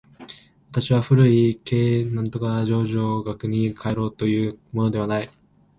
[0.71, 5.29] 私は古い形而上学に還ろうというのではない。